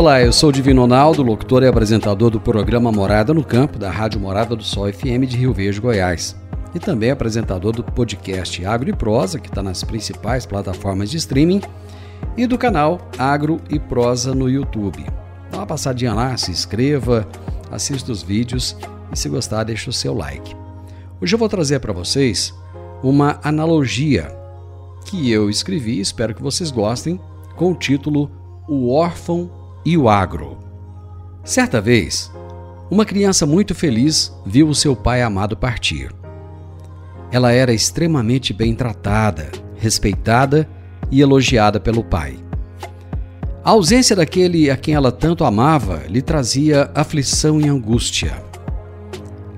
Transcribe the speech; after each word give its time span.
Olá, 0.00 0.22
eu 0.22 0.32
sou 0.32 0.50
Divino 0.50 0.80
Ronaldo, 0.80 1.22
locutor 1.22 1.62
e 1.62 1.66
apresentador 1.66 2.30
do 2.30 2.40
programa 2.40 2.90
Morada 2.90 3.34
no 3.34 3.44
Campo, 3.44 3.78
da 3.78 3.90
Rádio 3.90 4.18
Morada 4.18 4.56
do 4.56 4.64
Sol 4.64 4.90
FM 4.90 5.28
de 5.28 5.36
Rio 5.36 5.52
Verde, 5.52 5.78
Goiás. 5.78 6.34
E 6.74 6.78
também 6.78 7.10
apresentador 7.10 7.72
do 7.72 7.84
podcast 7.84 8.64
Agro 8.64 8.88
e 8.88 8.94
Prosa, 8.94 9.38
que 9.38 9.48
está 9.48 9.62
nas 9.62 9.84
principais 9.84 10.46
plataformas 10.46 11.10
de 11.10 11.18
streaming, 11.18 11.60
e 12.34 12.46
do 12.46 12.56
canal 12.56 13.10
Agro 13.18 13.60
e 13.68 13.78
Prosa 13.78 14.34
no 14.34 14.48
YouTube. 14.48 15.04
Dá 15.50 15.58
uma 15.58 15.66
passadinha 15.66 16.14
lá, 16.14 16.34
se 16.34 16.50
inscreva, 16.50 17.28
assista 17.70 18.10
os 18.10 18.22
vídeos 18.22 18.74
e 19.12 19.18
se 19.18 19.28
gostar, 19.28 19.64
deixa 19.64 19.90
o 19.90 19.92
seu 19.92 20.14
like. 20.14 20.56
Hoje 21.20 21.34
eu 21.34 21.38
vou 21.38 21.46
trazer 21.46 21.78
para 21.78 21.92
vocês 21.92 22.54
uma 23.02 23.38
analogia 23.44 24.34
que 25.04 25.30
eu 25.30 25.50
escrevi, 25.50 26.00
espero 26.00 26.34
que 26.34 26.42
vocês 26.42 26.70
gostem, 26.70 27.20
com 27.54 27.72
o 27.72 27.74
título 27.74 28.30
O 28.66 28.90
Órfão 28.90 29.59
e 29.84 29.96
o 29.96 30.08
agro. 30.08 30.58
Certa 31.44 31.80
vez, 31.80 32.30
uma 32.90 33.04
criança 33.04 33.46
muito 33.46 33.74
feliz 33.74 34.32
viu 34.44 34.68
o 34.68 34.74
seu 34.74 34.94
pai 34.94 35.22
amado 35.22 35.56
partir. 35.56 36.12
Ela 37.32 37.52
era 37.52 37.72
extremamente 37.72 38.52
bem 38.52 38.74
tratada, 38.74 39.50
respeitada 39.76 40.68
e 41.10 41.20
elogiada 41.20 41.80
pelo 41.80 42.04
pai. 42.04 42.36
A 43.64 43.70
ausência 43.70 44.16
daquele 44.16 44.70
a 44.70 44.76
quem 44.76 44.94
ela 44.94 45.12
tanto 45.12 45.44
amava 45.44 46.02
lhe 46.08 46.20
trazia 46.20 46.90
aflição 46.94 47.60
e 47.60 47.68
angústia. 47.68 48.42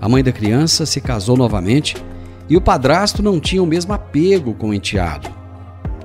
A 0.00 0.08
mãe 0.08 0.22
da 0.22 0.32
criança 0.32 0.84
se 0.84 1.00
casou 1.00 1.36
novamente 1.36 1.96
e 2.48 2.56
o 2.56 2.60
padrasto 2.60 3.22
não 3.22 3.40
tinha 3.40 3.62
o 3.62 3.66
mesmo 3.66 3.92
apego 3.92 4.54
com 4.54 4.70
o 4.70 4.74
enteado 4.74 5.41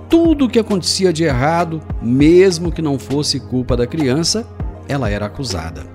tudo 0.10 0.46
o 0.46 0.50
que 0.50 0.60
acontecia 0.60 1.12
de 1.12 1.24
errado, 1.24 1.82
mesmo 2.02 2.72
que 2.72 2.82
não 2.82 2.98
fosse 2.98 3.40
culpa 3.40 3.76
da 3.76 3.86
criança, 3.86 4.48
ela 4.88 5.10
era 5.10 5.26
acusada. 5.26 5.86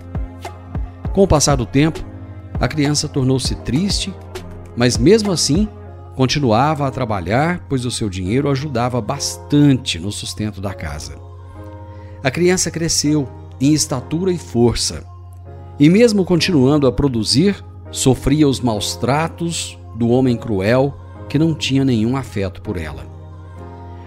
Com 1.13 1.23
o 1.23 1.29
passar 1.29 1.57
do 1.57 1.67
tempo, 1.67 2.05
a 2.61 2.69
criança 2.69 3.09
tornou-se 3.09 3.55
triste, 3.57 4.15
mas 4.77 4.97
mesmo 4.97 5.33
assim 5.33 5.69
continuava 6.15 6.87
a 6.87 6.91
trabalhar, 6.91 7.65
pois 7.69 7.85
o 7.85 7.91
seu 7.91 8.09
dinheiro 8.09 8.51
ajudava 8.51 9.01
bastante 9.01 9.99
no 9.99 10.13
sustento 10.13 10.61
da 10.61 10.75
casa. 10.75 11.15
A 12.23 12.31
criança 12.31 12.71
cresceu 12.71 13.29
em 13.61 13.73
estatura 13.73 14.31
e 14.33 14.39
força, 14.39 15.05
e 15.79 15.89
mesmo 15.89 16.25
continuando 16.25 16.87
a 16.87 16.93
produzir, 16.93 17.65
sofria 17.91 18.47
os 18.47 18.61
maus 18.61 18.95
tratos 18.95 19.79
do 19.97 20.09
homem 20.09 20.37
cruel 20.37 20.95
que 21.29 21.39
não 21.39 21.55
tinha 21.55 21.85
nenhum 21.85 22.17
afeto 22.17 22.61
por 22.63 22.77
ela. 22.77 23.12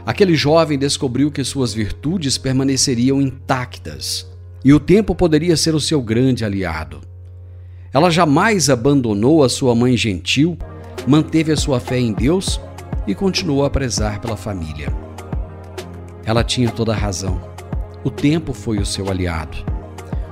Aquele 0.06 0.36
jovem 0.36 0.78
descobriu 0.78 1.32
que 1.32 1.44
suas 1.44 1.74
virtudes 1.74 2.38
permaneceriam 2.38 3.20
intactas 3.20 4.32
e 4.64 4.72
o 4.72 4.80
tempo 4.80 5.16
poderia 5.16 5.58
ser 5.58 5.74
o 5.74 5.80
seu 5.80 6.00
grande 6.00 6.46
aliado. 6.46 7.02
Ela 7.92 8.12
jamais 8.12 8.70
abandonou 8.70 9.44
a 9.44 9.50
sua 9.50 9.74
mãe 9.74 9.98
gentil, 9.98 10.58
manteve 11.08 11.52
a 11.52 11.58
sua 11.58 11.80
fé 11.80 12.00
em 12.00 12.14
Deus 12.14 12.60
e 13.08 13.16
continuou 13.16 13.66
a 13.66 13.70
prezar 13.70 14.22
pela 14.22 14.38
família. 14.38 14.94
Ela 16.24 16.44
tinha 16.44 16.70
toda 16.70 16.92
a 16.92 16.98
razão. 16.98 17.42
O 18.04 18.12
tempo 18.12 18.54
foi 18.54 18.78
o 18.78 18.86
seu 18.86 19.10
aliado. 19.10 19.58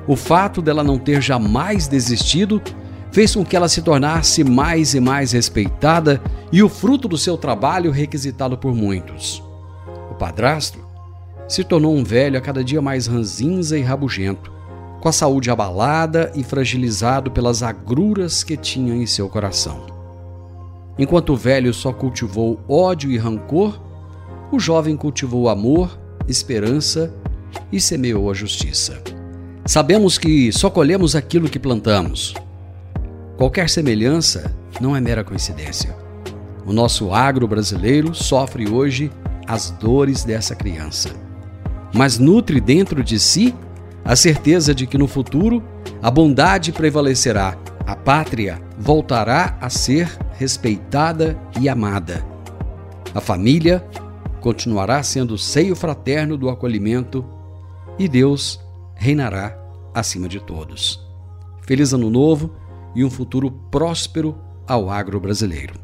O 0.07 0.15
fato 0.15 0.61
dela 0.61 0.83
não 0.83 0.99
ter 0.99 1.21
jamais 1.21 1.87
desistido 1.87 2.61
fez 3.11 3.33
com 3.33 3.43
que 3.43 3.55
ela 3.55 3.69
se 3.69 3.81
tornasse 3.81 4.43
mais 4.43 4.93
e 4.93 4.99
mais 4.99 5.31
respeitada 5.31 6.21
e 6.51 6.61
o 6.61 6.69
fruto 6.69 7.07
do 7.07 7.17
seu 7.17 7.37
trabalho 7.37 7.91
requisitado 7.91 8.57
por 8.57 8.75
muitos. 8.75 9.52
Padrasto 10.23 10.79
se 11.49 11.65
tornou 11.65 11.93
um 11.93 12.01
velho 12.01 12.37
a 12.37 12.41
cada 12.41 12.63
dia 12.63 12.81
mais 12.81 13.07
ranzinza 13.07 13.77
e 13.77 13.81
rabugento, 13.81 14.53
com 15.01 15.09
a 15.09 15.11
saúde 15.11 15.51
abalada 15.51 16.31
e 16.33 16.45
fragilizado 16.45 17.29
pelas 17.29 17.61
agruras 17.61 18.41
que 18.41 18.55
tinha 18.55 18.95
em 18.95 19.05
seu 19.05 19.27
coração. 19.27 19.85
Enquanto 20.97 21.33
o 21.33 21.35
velho 21.35 21.73
só 21.73 21.91
cultivou 21.91 22.57
ódio 22.69 23.11
e 23.11 23.17
rancor, 23.17 23.77
o 24.49 24.57
jovem 24.61 24.95
cultivou 24.95 25.49
amor, 25.49 25.99
esperança 26.25 27.13
e 27.69 27.81
semeou 27.81 28.31
a 28.31 28.33
justiça. 28.33 29.03
Sabemos 29.65 30.17
que 30.17 30.53
só 30.53 30.69
colhemos 30.69 31.17
aquilo 31.17 31.49
que 31.49 31.59
plantamos. 31.59 32.33
Qualquer 33.35 33.69
semelhança 33.69 34.55
não 34.79 34.95
é 34.95 35.01
mera 35.01 35.21
coincidência. 35.21 35.93
O 36.65 36.71
nosso 36.71 37.13
agro 37.13 37.45
brasileiro 37.45 38.15
sofre 38.15 38.69
hoje 38.69 39.11
as 39.47 39.69
dores 39.69 40.23
dessa 40.23 40.55
criança, 40.55 41.09
mas 41.93 42.17
nutre 42.17 42.59
dentro 42.59 43.03
de 43.03 43.19
si 43.19 43.53
a 44.05 44.15
certeza 44.15 44.73
de 44.75 44.85
que 44.85 44.97
no 44.97 45.07
futuro 45.07 45.63
a 46.01 46.11
bondade 46.11 46.71
prevalecerá, 46.71 47.57
a 47.85 47.95
pátria 47.95 48.61
voltará 48.77 49.57
a 49.61 49.69
ser 49.69 50.09
respeitada 50.37 51.39
e 51.59 51.69
amada. 51.69 52.25
A 53.13 53.21
família 53.21 53.85
continuará 54.41 55.01
sendo 55.03 55.35
o 55.35 55.37
seio 55.37 55.75
fraterno 55.75 56.37
do 56.37 56.49
acolhimento 56.49 57.23
e 57.97 58.07
Deus 58.07 58.59
reinará 58.95 59.57
acima 59.93 60.27
de 60.27 60.39
todos. 60.39 60.99
Feliz 61.61 61.93
Ano 61.93 62.09
Novo 62.09 62.53
e 62.95 63.03
um 63.03 63.09
futuro 63.09 63.51
próspero 63.71 64.37
ao 64.67 64.89
agro 64.89 65.19
brasileiro. 65.19 65.82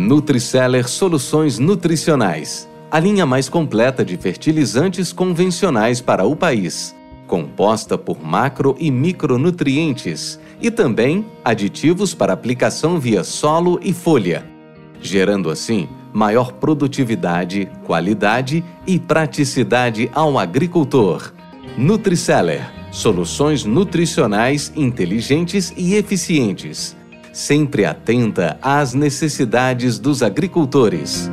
Nutriceller 0.00 0.88
Soluções 0.88 1.58
Nutricionais. 1.58 2.66
A 2.90 2.98
linha 2.98 3.26
mais 3.26 3.50
completa 3.50 4.02
de 4.02 4.16
fertilizantes 4.16 5.12
convencionais 5.12 6.00
para 6.00 6.24
o 6.24 6.34
país. 6.34 6.96
Composta 7.26 7.98
por 7.98 8.18
macro 8.24 8.74
e 8.80 8.90
micronutrientes 8.90 10.40
e 10.58 10.70
também 10.70 11.26
aditivos 11.44 12.14
para 12.14 12.32
aplicação 12.32 12.98
via 12.98 13.22
solo 13.22 13.78
e 13.82 13.92
folha, 13.92 14.44
gerando 15.02 15.50
assim 15.50 15.86
maior 16.14 16.52
produtividade, 16.52 17.70
qualidade 17.84 18.64
e 18.86 18.98
praticidade 18.98 20.10
ao 20.14 20.38
agricultor. 20.38 21.30
Nutriceller 21.76 22.72
soluções 22.90 23.64
nutricionais 23.64 24.72
inteligentes 24.74 25.72
e 25.76 25.94
eficientes 25.94 26.96
sempre 27.32 27.84
atenta 27.84 28.56
às 28.62 28.94
necessidades 28.94 29.98
dos 29.98 30.22
agricultores. 30.22 31.28